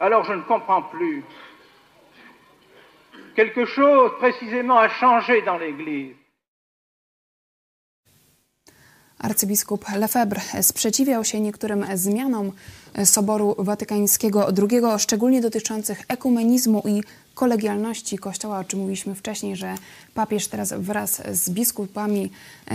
[0.00, 1.22] Alors je ne comprends plus.
[3.36, 6.16] Quelque chose précisément a changé dans l'Église.
[9.22, 12.52] Arcybiskup Lefebvre sprzeciwiał się niektórym zmianom
[13.04, 17.02] Soboru Watykańskiego II, szczególnie dotyczących ekumenizmu i
[17.34, 19.74] kolegialności Kościoła, o czym mówiliśmy wcześniej, że
[20.14, 22.30] papież teraz wraz z biskupami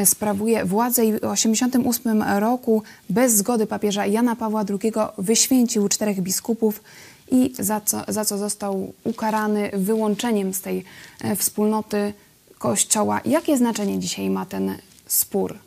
[0.06, 6.84] sprawuje władzę i w 1988 roku bez zgody papieża Jana Pawła II wyświęcił czterech biskupów
[7.32, 10.84] i za co, za co został ukarany wyłączeniem z tej
[11.22, 12.14] e, wspólnoty
[12.58, 13.22] Kościoła.
[13.26, 15.58] Jakie znaczenie dzisiaj ma ten spór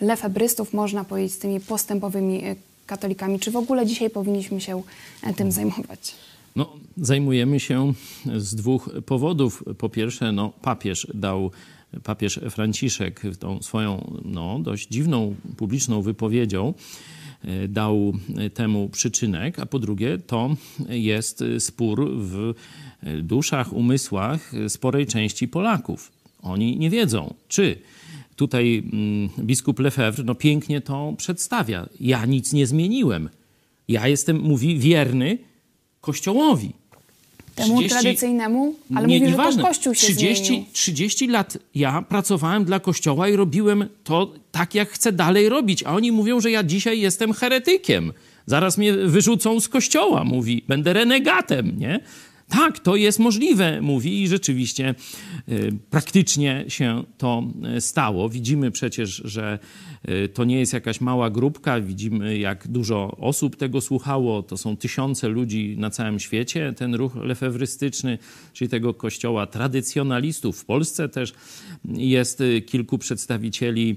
[0.00, 3.38] lefebrystów, można powiedzieć, z tymi postępowymi e, katolikami?
[3.38, 4.82] Czy w ogóle dzisiaj powinniśmy się
[5.22, 6.14] e, tym zajmować?
[6.56, 7.92] No, zajmujemy się
[8.36, 9.64] z dwóch powodów.
[9.78, 11.50] Po pierwsze, no, papież dał,
[12.04, 16.74] papież Franciszek tą swoją no, dość dziwną publiczną wypowiedzią
[17.68, 18.12] dał
[18.54, 20.56] temu przyczynek, a po drugie, to
[20.88, 22.54] jest spór w
[23.22, 26.12] duszach, umysłach sporej części Polaków.
[26.42, 27.78] Oni nie wiedzą, czy
[28.36, 31.88] tutaj mm, biskup Lefebvre no, pięknie to przedstawia.
[32.00, 33.28] Ja nic nie zmieniłem.
[33.88, 35.38] Ja jestem, mówi, wierny
[36.00, 36.72] Kościołowi.
[37.54, 40.64] Temu 30, tradycyjnemu, ale nie, mówi, że to Kościół się 30, zmienił.
[40.72, 45.82] 30 lat ja pracowałem dla Kościoła i robiłem to tak, jak chcę dalej robić.
[45.82, 48.12] A oni mówią, że ja dzisiaj jestem heretykiem.
[48.46, 50.64] Zaraz mnie wyrzucą z Kościoła, mówi.
[50.68, 52.00] Będę renegatem, nie?
[52.56, 54.94] Tak, to jest możliwe, mówi, i rzeczywiście
[55.48, 58.28] y, praktycznie się to y, stało.
[58.28, 59.58] Widzimy przecież, że
[60.08, 64.42] y, to nie jest jakaś mała grupka, widzimy, jak dużo osób tego słuchało.
[64.42, 68.18] To są tysiące ludzi na całym świecie, ten ruch lefewrystyczny,
[68.52, 70.58] czyli tego kościoła tradycjonalistów.
[70.58, 71.32] W Polsce też
[71.88, 73.96] jest kilku przedstawicieli,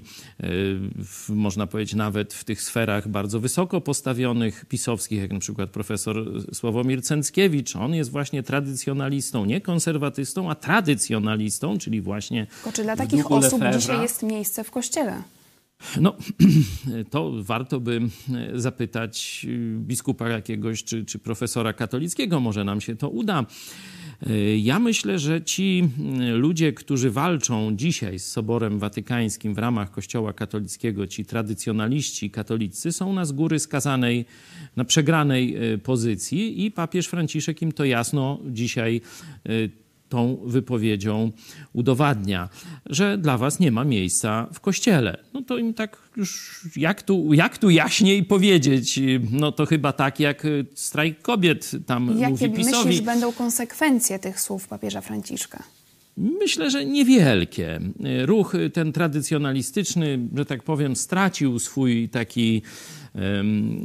[1.28, 7.02] można powiedzieć, nawet w tych sferach bardzo wysoko postawionych, pisowskich, jak na przykład profesor Sławomir
[7.02, 7.76] Cęckiewicz.
[7.76, 12.46] On jest właśnie tradycjonalistą, nie konserwatystą, a tradycjonalistą, czyli właśnie.
[12.46, 13.80] Tylko czy dla takich osób Lefebvre.
[13.80, 15.22] dzisiaj jest miejsce w kościele?
[16.00, 16.16] No,
[17.10, 18.00] to warto by
[18.54, 19.46] zapytać
[19.78, 23.44] biskupa jakiegoś czy, czy profesora katolickiego, może nam się to uda.
[24.56, 25.88] Ja myślę, że ci
[26.32, 33.12] ludzie, którzy walczą dzisiaj z Soborem Watykańskim w ramach Kościoła katolickiego, ci tradycjonaliści katolicy, są
[33.12, 34.24] na z góry skazanej,
[34.76, 39.00] na przegranej e, pozycji i papież Franciszek im to jasno dzisiaj
[39.46, 39.50] e,
[40.08, 41.32] tą wypowiedzią
[41.72, 42.48] udowadnia,
[42.86, 45.18] że dla was nie ma miejsca w kościele.
[45.34, 49.00] No to im tak już, jak tu, jak tu jaśniej powiedzieć?
[49.30, 50.42] No to chyba tak jak
[50.74, 52.76] strajk kobiet tam Jakie mówi PiSowi.
[52.76, 55.62] myślisz będą konsekwencje tych słów papieża Franciszka?
[56.16, 57.80] Myślę, że niewielkie.
[58.24, 62.62] Ruch ten tradycjonalistyczny, że tak powiem, stracił swój taki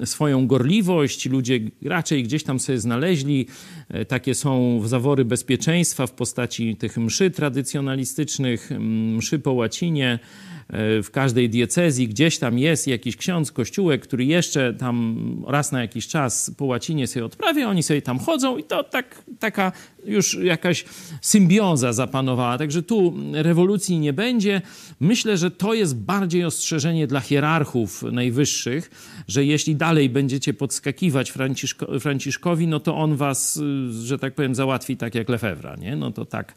[0.06, 1.30] swoją gorliwość.
[1.30, 3.48] Ludzie raczej gdzieś tam sobie znaleźli.
[3.90, 8.70] E, takie są zawory bezpieczeństwa w postaci tych mszy tradycjonalistycznych,
[9.18, 10.20] mszy po łacinie
[11.04, 15.18] w każdej diecezji gdzieś tam jest jakiś ksiądz, kościółek, który jeszcze tam
[15.48, 19.24] raz na jakiś czas po łacinie sobie odprawia, oni sobie tam chodzą i to tak,
[19.40, 19.72] taka
[20.06, 20.86] już jakaś
[21.22, 22.58] symbioza zapanowała.
[22.58, 24.62] Także tu rewolucji nie będzie.
[25.00, 28.92] Myślę, że to jest bardziej ostrzeżenie dla hierarchów najwyższych,
[29.28, 33.60] że jeśli dalej będziecie podskakiwać Franciszko, Franciszkowi, no to on was,
[33.90, 35.96] że tak powiem, załatwi tak jak Lefebvre, nie?
[35.96, 36.56] No to tak,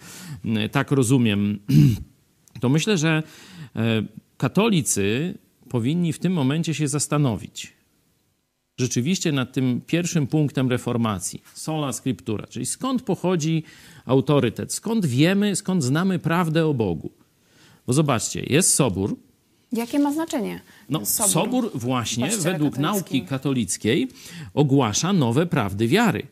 [0.73, 1.59] tak rozumiem.
[2.61, 3.23] To myślę, że
[3.77, 4.03] E,
[4.37, 5.35] katolicy
[5.69, 7.77] powinni w tym momencie się zastanowić
[8.79, 13.63] rzeczywiście nad tym pierwszym punktem reformacji, sola scriptura, czyli skąd pochodzi
[14.05, 17.11] autorytet, skąd wiemy, skąd znamy prawdę o Bogu.
[17.87, 19.17] Bo zobaczcie, jest sobór.
[19.77, 20.61] Jakie ma znaczenie?
[20.91, 24.09] No, sobór, sobór właśnie według nauki katolickiej
[24.55, 26.27] ogłasza nowe prawdy wiary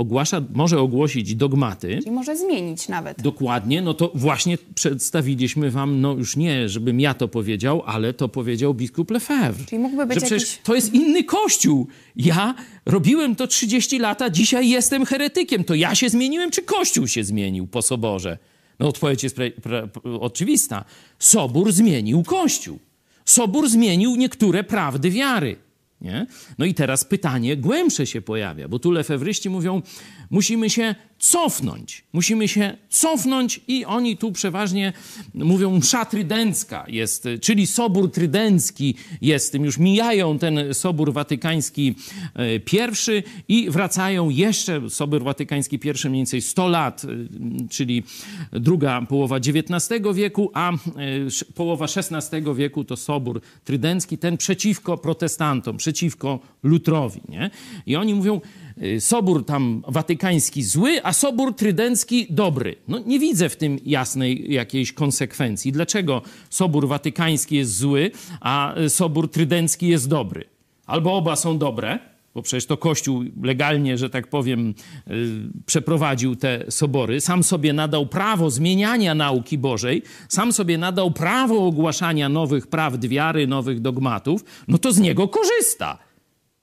[0.00, 1.98] ogłasza, może ogłosić dogmaty.
[1.98, 3.22] Czyli może zmienić nawet.
[3.22, 8.28] Dokładnie, no to właśnie przedstawiliśmy wam, no już nie, żebym ja to powiedział, ale to
[8.28, 9.64] powiedział biskup Lefebvre.
[9.66, 10.58] Czyli mógłby być że jakiś...
[10.64, 11.86] to jest inny kościół.
[12.16, 12.54] Ja
[12.86, 15.64] robiłem to 30 lata, dzisiaj jestem heretykiem.
[15.64, 18.38] To ja się zmieniłem, czy kościół się zmienił po soborze?
[18.80, 19.88] No odpowiedź jest pre, pre,
[20.20, 20.84] oczywista.
[21.18, 22.78] Sobór zmienił kościół.
[23.24, 25.56] Sobór zmienił niektóre prawdy wiary.
[26.00, 26.26] Nie?
[26.58, 29.82] No i teraz pytanie głębsze się pojawia, bo tu lefewryści mówią,
[30.30, 32.04] musimy się cofnąć.
[32.12, 34.92] Musimy się cofnąć i oni tu przeważnie
[35.34, 39.64] mówią msza trydencka jest, czyli sobór trydencki jest tym.
[39.64, 41.94] Już mijają ten sobór watykański
[42.34, 47.08] e, pierwszy i wracają jeszcze sobór watykański pierwszy mniej więcej 100 lat, e,
[47.68, 48.02] czyli
[48.52, 50.76] druga połowa XIX wieku, a e,
[51.54, 57.20] połowa XVI wieku to sobór trydencki, ten przeciwko protestantom, przeciwko Lutrowi.
[57.28, 57.50] Nie?
[57.86, 58.40] I oni mówią,
[59.00, 62.76] Sobór tam watykański zły, a Sobór trydencki dobry.
[62.88, 65.72] No nie widzę w tym jasnej jakiejś konsekwencji.
[65.72, 70.44] Dlaczego Sobór watykański jest zły, a y, Sobór trydencki jest dobry?
[70.86, 71.98] Albo oba są dobre,
[72.34, 74.74] bo przecież to Kościół legalnie, że tak powiem,
[75.06, 75.14] yy,
[75.66, 82.28] przeprowadził te sobory, sam sobie nadał prawo zmieniania nauki Bożej, sam sobie nadał prawo ogłaszania
[82.28, 86.09] nowych prawd wiary, nowych dogmatów, no to z niego korzysta.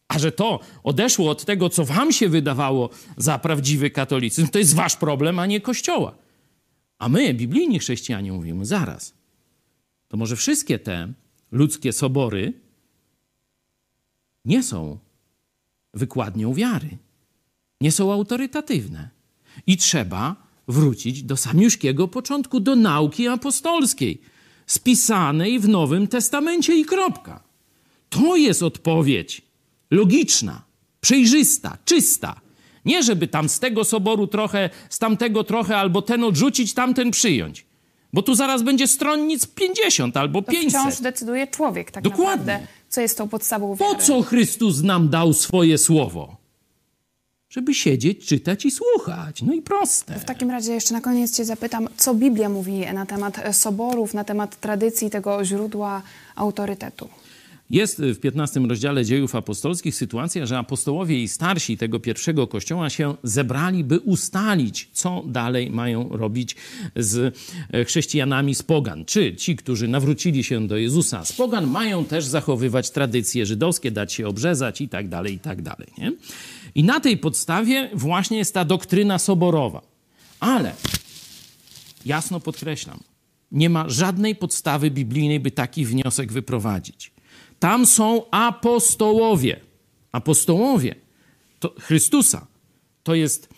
[0.07, 4.75] A że to odeszło od tego, co wam się wydawało za prawdziwy katolicyzm, to jest
[4.75, 6.15] wasz problem, a nie Kościoła.
[6.99, 9.13] A my, biblijni chrześcijanie, mówimy zaraz.
[10.07, 11.13] To może wszystkie te
[11.51, 12.53] ludzkie sobory
[14.45, 14.97] nie są
[15.93, 16.97] wykładnią wiary.
[17.81, 19.09] Nie są autorytatywne.
[19.67, 20.35] I trzeba
[20.67, 24.21] wrócić do samiuszkiego początku, do nauki apostolskiej,
[24.67, 27.43] spisanej w Nowym Testamencie i kropka.
[28.09, 29.41] To jest odpowiedź
[29.91, 30.61] logiczna,
[31.01, 32.35] przejrzysta, czysta.
[32.85, 37.65] Nie, żeby tam z tego soboru trochę, z tamtego trochę, albo ten odrzucić, tamten przyjąć.
[38.13, 40.69] Bo tu zaraz będzie stronnic 50 albo To 500.
[40.81, 42.45] wciąż decyduje człowiek tak Dokładnie.
[42.45, 44.03] naprawdę, co jest tą podstawą Po wiary.
[44.03, 46.37] co Chrystus nam dał swoje słowo?
[47.49, 49.41] Żeby siedzieć, czytać i słuchać.
[49.41, 50.19] No i proste.
[50.19, 54.23] W takim razie jeszcze na koniec Cię zapytam, co Biblia mówi na temat soborów, na
[54.23, 56.01] temat tradycji tego źródła
[56.35, 57.09] autorytetu.
[57.69, 63.15] Jest w 15 rozdziale dziejów apostolskich sytuacja, że apostołowie i starsi tego pierwszego kościoła się
[63.23, 66.55] zebrali, by ustalić, co dalej mają robić
[66.95, 67.35] z
[67.71, 69.05] e, chrześcijanami z pogan.
[69.05, 74.13] Czy ci, którzy nawrócili się do Jezusa z pogan, mają też zachowywać tradycje żydowskie, dać
[74.13, 75.87] się obrzezać i tak dalej, i tak dalej.
[75.97, 76.11] Nie?
[76.75, 79.81] I na tej podstawie właśnie jest ta doktryna soborowa.
[80.39, 80.73] Ale
[82.05, 82.99] jasno podkreślam,
[83.51, 87.16] nie ma żadnej podstawy biblijnej, by taki wniosek wyprowadzić.
[87.59, 89.59] Tam są apostołowie.
[90.11, 90.95] Apostołowie
[91.59, 92.47] to Chrystusa
[93.03, 93.49] to jest,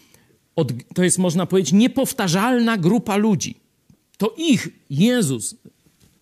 [0.96, 3.56] to jest, można powiedzieć, niepowtarzalna grupa ludzi.
[4.18, 5.56] To ich Jezus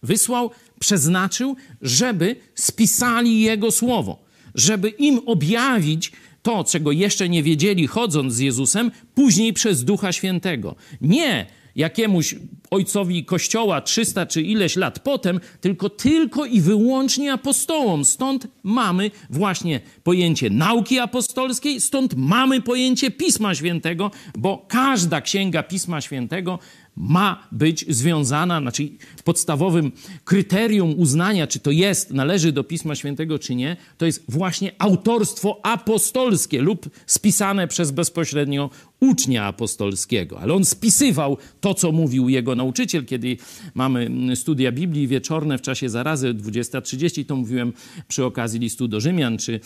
[0.03, 4.19] wysłał, przeznaczył, żeby spisali Jego słowo,
[4.55, 6.11] żeby im objawić
[6.41, 10.75] to, czego jeszcze nie wiedzieli, chodząc z Jezusem, później przez Ducha Świętego.
[11.01, 11.45] Nie
[11.77, 12.35] jakiemuś
[12.71, 18.05] ojcowi kościoła 300 czy ileś lat potem, tylko tylko i wyłącznie apostołom.
[18.05, 26.01] Stąd mamy właśnie pojęcie nauki apostolskiej, stąd mamy pojęcie Pisma Świętego, bo każda księga Pisma
[26.01, 26.59] Świętego
[26.97, 28.89] ma być związana, znaczy
[29.23, 29.91] podstawowym
[30.25, 35.59] kryterium uznania, czy to jest, należy do Pisma Świętego, czy nie, to jest właśnie autorstwo
[35.63, 40.39] apostolskie lub spisane przez bezpośrednio ucznia apostolskiego.
[40.39, 43.05] Ale on spisywał to, co mówił jego nauczyciel.
[43.05, 43.37] Kiedy
[43.73, 47.73] mamy studia Biblii wieczorne w czasie zarazy 20.30, to mówiłem
[48.07, 49.59] przy okazji listu do Rzymian czy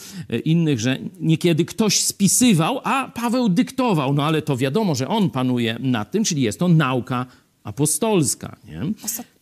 [0.46, 4.14] innych, że niekiedy ktoś spisywał, a Paweł dyktował.
[4.14, 7.26] No ale to wiadomo, że on panuje nad tym, czyli jest to nauka
[7.64, 8.58] apostolska.
[8.68, 8.82] Nie?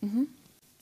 [0.02, 0.26] Mhm.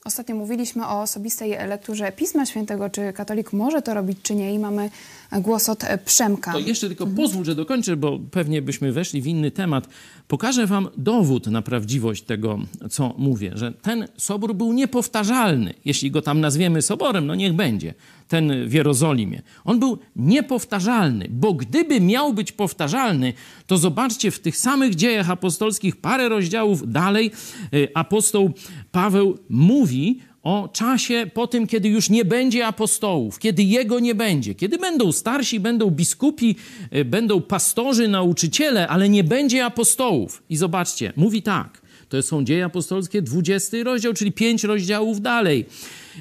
[0.05, 4.59] Ostatnio mówiliśmy o osobistej lekturze Pisma Świętego, czy katolik może to robić, czy nie i
[4.59, 4.91] mamy
[5.33, 6.53] głos od Przemka.
[6.53, 9.89] To jeszcze tylko pozwól, że dokończę, bo pewnie byśmy weszli w inny temat.
[10.29, 12.59] Pokażę wam dowód na prawdziwość tego,
[12.91, 15.75] co mówię, że ten sobór był niepowtarzalny.
[15.85, 17.95] Jeśli go tam nazwiemy soborem, no niech będzie,
[18.29, 19.43] ten w Jerozolimie.
[19.65, 23.33] On był niepowtarzalny, bo gdyby miał być powtarzalny,
[23.67, 27.31] to zobaczcie w tych samych dziejach apostolskich, parę rozdziałów dalej,
[27.75, 28.53] y, apostoł
[28.93, 34.55] Paweł mówi o czasie po tym, kiedy już nie będzie apostołów, kiedy jego nie będzie,
[34.55, 36.57] kiedy będą starsi, będą biskupi,
[36.97, 40.43] y, będą pastorzy, nauczyciele, ale nie będzie apostołów.
[40.51, 41.83] I zobaczcie, mówi tak.
[42.09, 45.67] To są dzieje apostolskie, 20 rozdział, czyli pięć rozdziałów dalej.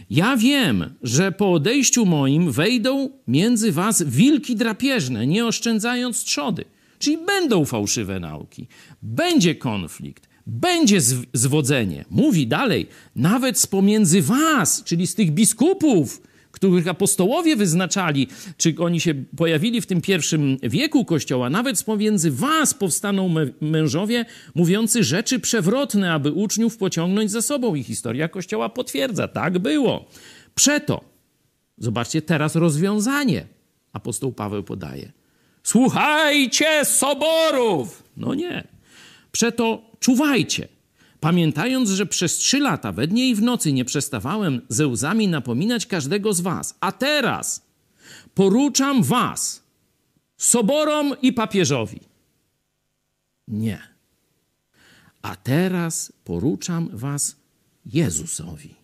[0.09, 6.65] Ja wiem, że po odejściu moim wejdą między was wilki drapieżne, nie oszczędzając trzody.
[6.99, 8.67] Czyli będą fałszywe nauki,
[9.01, 11.01] będzie konflikt, będzie
[11.33, 12.05] zwodzenie.
[12.09, 18.99] Mówi dalej, nawet z pomiędzy was, czyli z tych biskupów, których apostołowie wyznaczali, czy oni
[18.99, 24.25] się pojawili w tym pierwszym wieku Kościoła, nawet z pomiędzy was powstaną mężowie
[24.55, 27.75] mówiący rzeczy przewrotne, aby uczniów pociągnąć za sobą.
[27.75, 30.05] I historia Kościoła potwierdza, tak było.
[30.55, 31.01] Przeto,
[31.77, 33.45] zobaczcie teraz rozwiązanie,
[33.93, 35.11] apostoł Paweł podaje.
[35.63, 38.03] Słuchajcie soborów!
[38.17, 38.67] No nie.
[39.31, 40.67] Przeto czuwajcie,
[41.19, 45.85] pamiętając, że przez trzy lata we dnie i w nocy nie przestawałem ze łzami napominać
[45.85, 46.75] każdego z was.
[46.79, 47.65] A teraz
[48.33, 49.63] poruczam was
[50.37, 51.99] soborom i papieżowi.
[53.47, 53.79] Nie.
[55.21, 57.35] A teraz poruczam was
[57.85, 58.75] Jezusowi.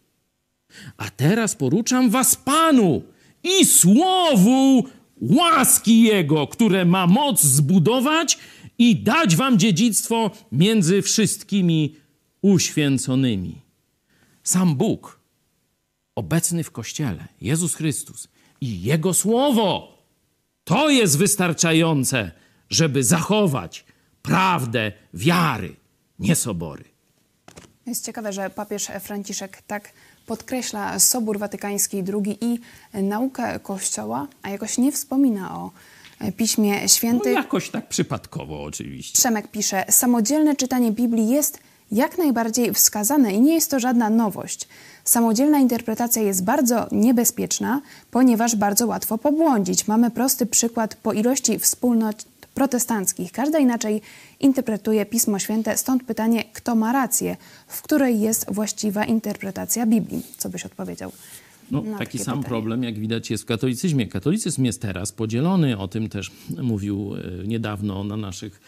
[0.97, 3.01] A teraz poruczam was Panu
[3.43, 4.84] i Słowu
[5.22, 8.38] łaski Jego, które ma moc zbudować
[8.78, 11.95] i dać wam dziedzictwo między wszystkimi
[12.41, 13.61] uświęconymi.
[14.43, 15.19] Sam Bóg,
[16.15, 18.28] obecny w Kościele, Jezus Chrystus
[18.61, 19.97] i Jego Słowo,
[20.63, 22.32] to jest wystarczające,
[22.69, 23.86] żeby zachować
[24.21, 25.76] prawdę wiary,
[26.19, 26.84] nie sobory.
[27.86, 29.93] Jest ciekawe, że papież Franciszek tak
[30.26, 32.59] podkreśla Sobór Watykański II i
[32.93, 35.71] naukę Kościoła, a jakoś nie wspomina o
[36.32, 37.34] Piśmie No Świętym.
[37.34, 39.17] jakoś tak przypadkowo oczywiście.
[39.17, 41.59] Przemek pisze, samodzielne czytanie Biblii jest
[41.91, 44.67] jak najbardziej wskazane i nie jest to żadna nowość.
[45.03, 49.88] Samodzielna interpretacja jest bardzo niebezpieczna, ponieważ bardzo łatwo pobłądzić.
[49.88, 53.32] Mamy prosty przykład po ilości wspólnot protestanckich.
[53.32, 54.01] Każda inaczej
[54.39, 60.26] interpretuje Pismo Święte, stąd pytanie, kto ma rację, w której jest właściwa interpretacja Biblii.
[60.38, 61.11] Co byś odpowiedział?
[61.72, 62.43] No, na taki sam pytanie?
[62.43, 64.07] problem, jak widać, jest w katolicyzmie.
[64.07, 68.61] Katolicyzm jest teraz podzielony, o tym też mówił e, niedawno na naszych,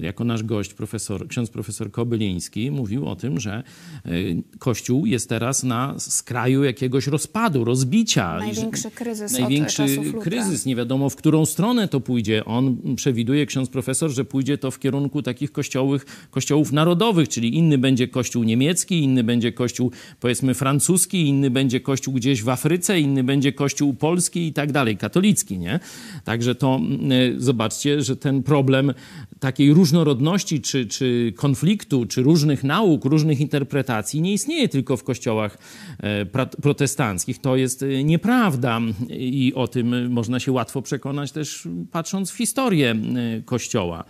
[0.00, 3.62] jako nasz gość, profesor, ksiądz profesor Kobyliński, mówił o tym, że
[4.04, 4.10] e,
[4.58, 8.38] Kościół jest teraz na skraju jakiegoś rozpadu, rozbicia.
[8.38, 9.86] Największy kryzys Największy
[10.20, 12.44] kryzys, nie wiadomo w którą stronę to pójdzie.
[12.44, 17.78] On przewiduje, ksiądz profesor, że pójdzie to w kierunku takich kościołów, kościołów narodowych, czyli inny
[17.78, 23.24] będzie kościół niemiecki, inny będzie kościół powiedzmy francuski, inny będzie kościół gdzieś w Afryce, inny
[23.24, 25.80] będzie kościół polski i tak dalej, katolicki, nie?
[26.24, 28.94] Także to mm, y, zobaczcie, że ten problem
[29.40, 35.58] takiej różnorodności, czy, czy konfliktu, czy różnych nauk, różnych interpretacji nie istnieje tylko w kościołach
[35.98, 36.26] e,
[36.62, 37.38] protestanckich.
[37.38, 42.90] To jest e, nieprawda i o tym można się łatwo przekonać też patrząc w historię
[42.90, 44.04] e, Kościoła.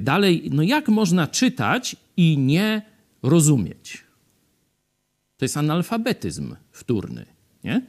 [0.00, 2.82] Dalej, no jak można czytać i nie
[3.22, 4.04] rozumieć?
[5.36, 7.26] To jest analfabetyzm wtórny,
[7.64, 7.82] nie?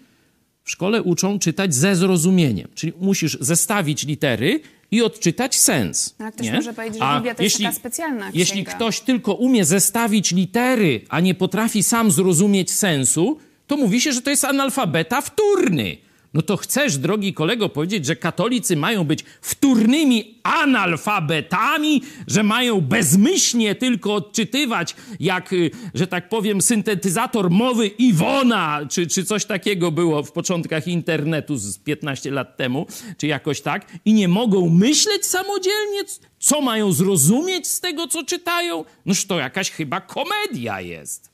[0.63, 4.59] W szkole uczą czytać ze zrozumieniem, czyli musisz zestawić litery
[4.91, 6.15] i odczytać sens.
[6.19, 6.53] No, ale ktoś nie?
[6.53, 8.71] może powiedzieć, że Biblia to jest taka specjalna Jeśli księga.
[8.73, 13.37] ktoś tylko umie zestawić litery, a nie potrafi sam zrozumieć sensu,
[13.67, 15.97] to mówi się, że to jest analfabeta wtórny.
[16.33, 23.75] No to chcesz, drogi kolego, powiedzieć, że katolicy mają być wtórnymi analfabetami, że mają bezmyślnie
[23.75, 30.23] tylko odczytywać, jak, y, że tak powiem, syntetyzator mowy Iwona, czy, czy coś takiego było
[30.23, 35.99] w początkach internetu z 15 lat temu, czy jakoś tak, i nie mogą myśleć samodzielnie,
[36.39, 38.85] co mają zrozumieć z tego, co czytają?
[39.05, 41.29] Noż to jakaś chyba komedia jest.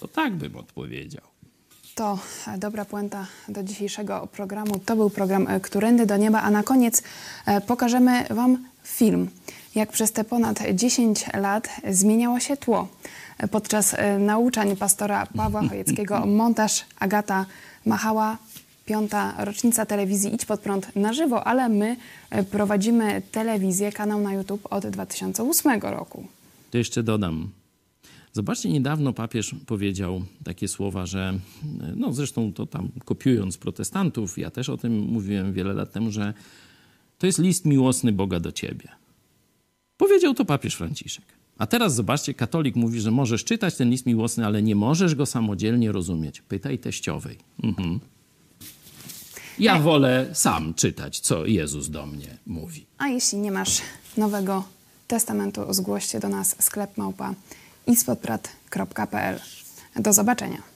[0.00, 1.29] To tak bym odpowiedział.
[2.00, 4.78] To e, dobra puenta do dzisiejszego programu.
[4.78, 7.02] To był program e, Którędy do Nieba, a na koniec
[7.46, 9.28] e, pokażemy Wam film.
[9.74, 12.88] Jak przez te ponad 10 lat zmieniało się tło.
[13.50, 17.46] Podczas nauczań pastora Pawła Chojeckiego montaż Agata
[17.86, 18.36] Machała,
[18.86, 21.96] piąta rocznica telewizji Idź Pod Prąd na żywo, ale my
[22.50, 26.24] prowadzimy telewizję, kanał na YouTube od 2008 roku.
[26.70, 27.59] To jeszcze dodam.
[28.32, 31.38] Zobaczcie, niedawno papież powiedział takie słowa, że,
[31.96, 36.34] no zresztą to tam kopiując protestantów, ja też o tym mówiłem wiele lat temu, że
[37.18, 38.88] to jest list miłosny Boga do ciebie.
[39.96, 41.24] Powiedział to papież Franciszek.
[41.58, 45.26] A teraz zobaczcie, katolik mówi, że możesz czytać ten list miłosny, ale nie możesz go
[45.26, 46.40] samodzielnie rozumieć.
[46.40, 47.38] Pytaj teściowej.
[47.62, 48.00] Mhm.
[49.58, 52.86] Ja wolę sam czytać, co Jezus do mnie mówi.
[52.98, 53.82] A jeśli nie masz
[54.16, 54.64] Nowego
[55.06, 57.34] Testamentu, zgłoście do nas sklep małpa
[57.86, 59.40] ispodprat.pl.
[59.96, 60.69] Do zobaczenia.